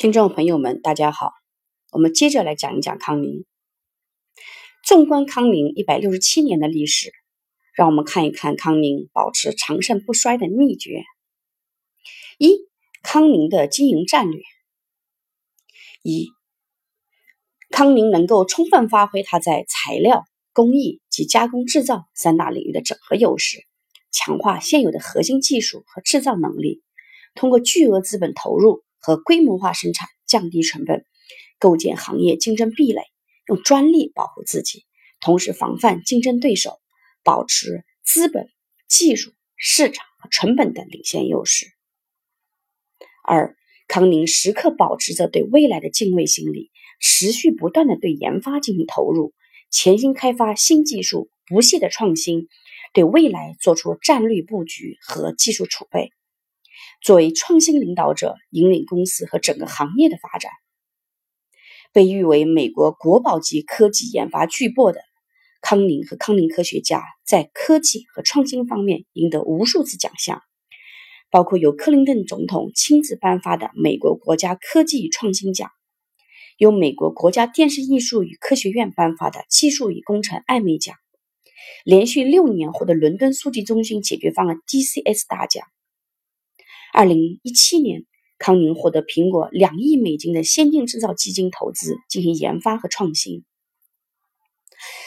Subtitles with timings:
[0.00, 1.34] 听众朋友们，大家好，
[1.92, 3.44] 我们接着来讲一讲康宁。
[4.82, 7.12] 纵观康宁一百六十七年的历史，
[7.74, 11.02] 让我们看一看康宁保持长盛不衰的秘诀。
[12.38, 12.66] 一、
[13.02, 14.40] 康宁的经营战略。
[16.02, 16.30] 一、
[17.68, 20.24] 康宁能够充分发挥它在材料、
[20.54, 23.58] 工艺及加工制造三大领域的整合优势，
[24.10, 26.82] 强化现有的核心技术和制造能力，
[27.34, 28.82] 通过巨额资本投入。
[29.00, 31.04] 和规模化生产，降低成本，
[31.58, 33.02] 构建行业竞争壁垒，
[33.48, 34.84] 用专利保护自己，
[35.20, 36.78] 同时防范竞争对手，
[37.24, 38.48] 保持资本、
[38.88, 41.66] 技术、市场和成本的领先优势。
[43.22, 43.56] 二，
[43.88, 46.70] 康宁时刻保持着对未来的敬畏心理，
[47.00, 49.32] 持续不断的对研发进行投入，
[49.70, 52.48] 潜心开发新技术，不懈的创新，
[52.92, 56.12] 对未来做出战略布局和技术储备。
[57.00, 60.52] 作为创新领导者，引领公司和整个行业的发展，
[61.94, 65.00] 被誉为美国国宝级科技研发巨擘的
[65.62, 70.42] 康宁和康宁科学家，在科技和创新方面赢得无数次奖项，
[71.30, 75.70] 包括由克林顿总统亲自颁发的美国国家科技创新奖，
[76.58, 80.96] 由美国国家电视艺术与科学院颁发的技术与工程艾美奖，
[81.82, 85.64] 连续六年获得伦敦数据中心解决方案 DCS 大奖。
[86.92, 88.04] 二零一七年，
[88.36, 93.44] 康宁获得苹果两亿美金的先进制造基金投资，进行研发和创新。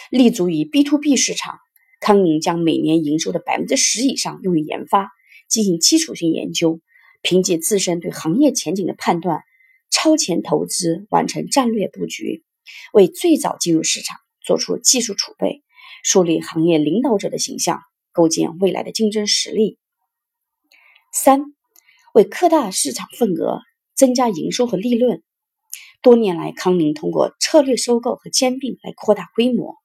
[0.10, 1.58] 立足于 B to B 市场，
[2.00, 5.10] 康宁将每年营收的百分之十以上用于研发，
[5.50, 6.80] 进行基础性研究，
[7.22, 9.42] 凭借自身对行业前景的判断，
[9.92, 12.46] 超前投资，完成战略布局，
[12.94, 15.64] 为最早进入市场做出技术储备，
[16.02, 17.82] 树立行业领导者的形象，
[18.14, 19.78] 构建未来的竞争实力。
[21.12, 21.54] 三。
[22.14, 23.60] 为扩大市场份额、
[23.96, 25.24] 增加营收和利润，
[26.04, 29.78] 多年来，康宁通过策略收购和兼并来扩大规模、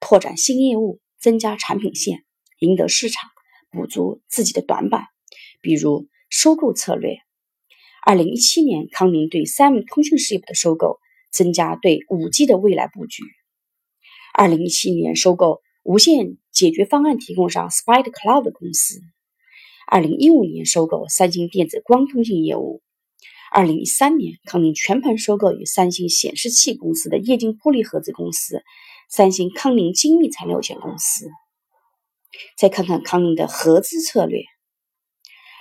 [0.00, 2.24] 拓展新业务、增加产品线、
[2.58, 3.30] 赢得市场、
[3.70, 5.04] 补足自己的短板。
[5.60, 7.18] 比如收购策略。
[8.04, 10.98] 二零一七年，康宁对三 M 通讯事业部的收购，
[11.30, 13.22] 增加对五 G 的未来布局。
[14.34, 19.00] 二零一七年，收购无线解决方案提供商 Spider Cloud 公司。
[19.90, 22.82] 二零一五年收购三星电子光通信业务。
[23.50, 28.62] 二零一三年，康宁全盘收购与三星显示器公司的液晶玻璃合资公司
[29.08, 31.30] 三星康宁精密材料有限公司。
[32.58, 34.42] 再看看康宁的合资策略。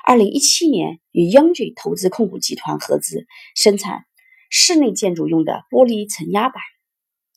[0.04, 4.04] 二零一七年与央骏投资控股集团合资生产
[4.50, 6.62] 室内建筑用的玻璃层压板。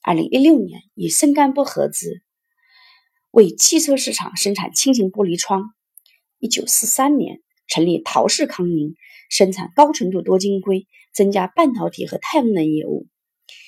[0.03, 2.21] 二零一六年与森干波合资
[3.31, 5.73] 为汽车市场生产轻型玻璃窗。
[6.41, 8.95] 一九四三年成立陶氏康宁，
[9.29, 13.07] 生产高纯度多晶硅，增加半导体和太阳能业务。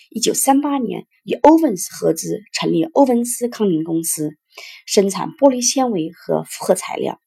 [0.09, 4.39] 一九三八年与欧文斯合资成立欧文斯康宁公司，
[4.87, 7.21] 生产玻璃纤维和复合材料。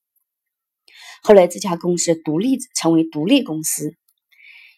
[1.21, 3.95] 后来这家公司独立成为独立公司。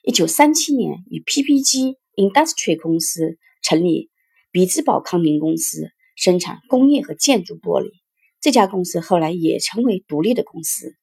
[0.04, 4.10] 一九三七年与 PPG Industry 公司成立
[4.52, 7.92] 比兹堡康宁公司，生产工业和建筑玻璃。
[8.40, 10.96] 这家公司后来也成为独立的公司。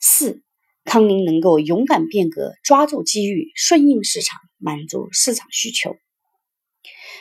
[0.00, 0.42] 四，
[0.84, 5.96] 康宁能够勇敢变革，抓住机遇，顺应市场，满足市场需求。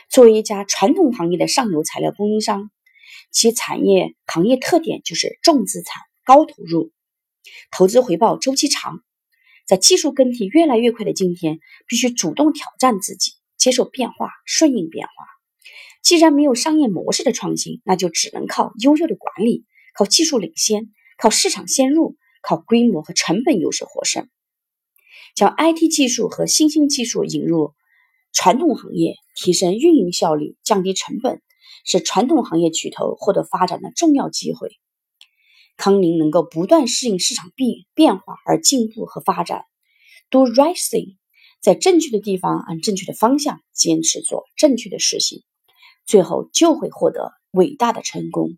[0.09, 2.69] 作为一家传统行业的上游材料供应商，
[3.31, 6.91] 其产业行业特点就是重资产、高投入，
[7.71, 9.03] 投资回报周期长。
[9.65, 15.13] 在技术更替越来越快的今天，必须主动挑战自己，接受变化，顺应变化。
[16.07, 20.87] 既然没有商业模式的创新，那就只能靠优秀的管理，靠技术领先，
[21.17, 24.29] 靠市场先入，靠规模和成本优势获胜。
[25.35, 27.73] 将 IT 技术和新兴技术引入
[28.31, 31.41] 传统行业，提升运营效率，降低成本，
[31.83, 34.69] 是传统行业巨头获得发展的重要机会。
[35.75, 39.65] 康宁能够不断适应市场变变化而进步和发展
[40.29, 41.17] ，Do right thing，
[41.61, 45.43] 在正确的地方按正确的方向坚持做正确的事情。
[46.07, 48.57] 最后就会获得伟大的成功。